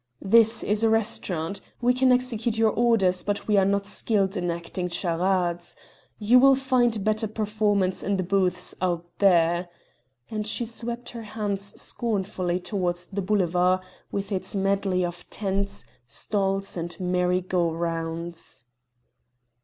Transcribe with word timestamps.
"This 0.23 0.63
is 0.63 0.83
a 0.83 0.89
restaurant. 0.89 1.61
We 1.79 1.93
can 1.93 2.11
execute 2.11 2.57
your 2.57 2.71
orders, 2.71 3.21
but 3.21 3.47
we 3.47 3.55
are 3.57 3.65
not 3.65 3.85
skilled 3.85 4.35
in 4.35 4.49
acting 4.49 4.87
charades. 4.89 5.75
You 6.17 6.39
will 6.39 6.55
find 6.55 7.03
better 7.03 7.27
performers 7.27 8.01
in 8.01 8.17
the 8.17 8.23
booths 8.23 8.73
out 8.81 9.05
there"; 9.19 9.69
and 10.31 10.47
she 10.47 10.65
swept 10.65 11.09
her 11.11 11.21
hands 11.21 11.79
scornfully 11.79 12.59
towards 12.59 13.09
the 13.09 13.21
boulevard, 13.21 13.81
with 14.11 14.31
its 14.31 14.55
medley 14.55 15.05
of 15.05 15.29
tents, 15.29 15.85
stalls, 16.07 16.75
and 16.75 16.99
merry 16.99 17.41
go 17.41 17.69
rounds. 17.71 18.65